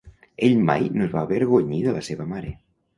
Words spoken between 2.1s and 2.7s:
seva mare.